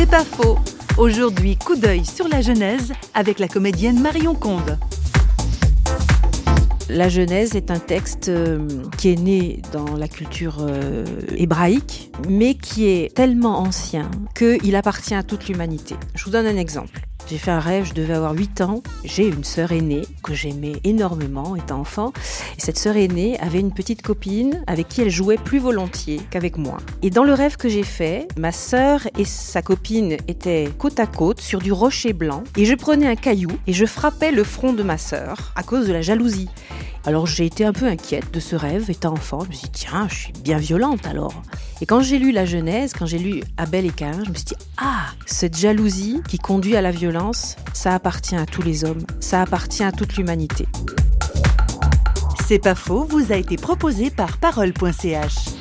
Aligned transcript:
C'est 0.00 0.10
pas 0.10 0.24
faux. 0.24 0.56
Aujourd'hui, 0.96 1.58
coup 1.58 1.76
d'œil 1.76 2.06
sur 2.06 2.26
la 2.26 2.40
Genèse 2.40 2.94
avec 3.12 3.38
la 3.38 3.48
comédienne 3.48 4.00
Marion 4.00 4.34
Combe. 4.34 4.78
La 6.88 7.10
Genèse 7.10 7.54
est 7.54 7.70
un 7.70 7.78
texte 7.78 8.30
euh, 8.30 8.66
qui 8.96 9.10
est 9.10 9.20
né 9.20 9.60
dans 9.74 9.98
la 9.98 10.08
culture 10.08 10.60
euh, 10.60 11.04
hébraïque, 11.36 12.10
mais 12.30 12.54
qui 12.54 12.86
est 12.86 13.14
tellement 13.14 13.58
ancien 13.58 14.10
qu'il 14.34 14.74
appartient 14.74 15.14
à 15.14 15.22
toute 15.22 15.48
l'humanité. 15.48 15.96
Je 16.14 16.24
vous 16.24 16.30
donne 16.30 16.46
un 16.46 16.56
exemple. 16.56 16.98
J'ai 17.30 17.38
fait 17.38 17.52
un 17.52 17.60
rêve, 17.60 17.84
je 17.84 17.94
devais 17.94 18.14
avoir 18.14 18.32
8 18.32 18.60
ans. 18.62 18.82
J'ai 19.04 19.28
une 19.28 19.44
sœur 19.44 19.70
aînée 19.70 20.02
que 20.24 20.34
j'aimais 20.34 20.72
énormément 20.82 21.54
étant 21.54 21.78
enfant. 21.78 22.12
Et 22.58 22.60
cette 22.60 22.76
sœur 22.76 22.96
aînée 22.96 23.38
avait 23.38 23.60
une 23.60 23.72
petite 23.72 24.02
copine 24.02 24.64
avec 24.66 24.88
qui 24.88 25.02
elle 25.02 25.10
jouait 25.10 25.36
plus 25.36 25.60
volontiers 25.60 26.20
qu'avec 26.30 26.56
moi. 26.56 26.78
Et 27.02 27.10
dans 27.10 27.22
le 27.22 27.32
rêve 27.32 27.56
que 27.56 27.68
j'ai 27.68 27.84
fait, 27.84 28.26
ma 28.36 28.50
sœur 28.50 29.06
et 29.16 29.24
sa 29.24 29.62
copine 29.62 30.16
étaient 30.26 30.70
côte 30.76 30.98
à 30.98 31.06
côte 31.06 31.40
sur 31.40 31.60
du 31.60 31.70
rocher 31.70 32.14
blanc. 32.14 32.42
Et 32.56 32.64
je 32.64 32.74
prenais 32.74 33.06
un 33.06 33.14
caillou 33.14 33.52
et 33.68 33.72
je 33.72 33.86
frappais 33.86 34.32
le 34.32 34.42
front 34.42 34.72
de 34.72 34.82
ma 34.82 34.98
sœur 34.98 35.52
à 35.54 35.62
cause 35.62 35.86
de 35.86 35.92
la 35.92 36.02
jalousie. 36.02 36.48
Alors 37.06 37.28
j'ai 37.28 37.46
été 37.46 37.64
un 37.64 37.72
peu 37.72 37.86
inquiète 37.86 38.34
de 38.34 38.40
ce 38.40 38.56
rêve 38.56 38.90
étant 38.90 39.12
enfant. 39.12 39.44
Je 39.44 39.50
me 39.50 39.54
suis 39.54 39.68
dit, 39.68 39.86
tiens, 39.86 40.08
je 40.10 40.16
suis 40.16 40.32
bien 40.32 40.58
violente 40.58 41.06
alors. 41.06 41.44
Et 41.82 41.86
quand 41.86 42.02
j'ai 42.02 42.18
lu 42.18 42.30
la 42.30 42.44
Genèse, 42.44 42.92
quand 42.92 43.06
j'ai 43.06 43.18
lu 43.18 43.42
Abel 43.56 43.86
et 43.86 43.90
Cain, 43.90 44.22
je 44.24 44.30
me 44.30 44.34
suis 44.34 44.44
dit, 44.44 44.56
ah, 44.76 45.06
cette 45.24 45.56
jalousie 45.56 46.20
qui 46.28 46.38
conduit 46.38 46.76
à 46.76 46.82
la 46.82 46.90
violence, 46.90 47.56
ça 47.72 47.94
appartient 47.94 48.36
à 48.36 48.44
tous 48.44 48.60
les 48.60 48.84
hommes, 48.84 49.02
ça 49.18 49.40
appartient 49.40 49.82
à 49.82 49.90
toute 49.90 50.16
l'humanité. 50.16 50.66
C'est 52.46 52.58
pas 52.58 52.74
faux, 52.74 53.04
vous 53.04 53.32
a 53.32 53.36
été 53.36 53.56
proposé 53.56 54.10
par 54.10 54.36
parole.ch. 54.38 55.59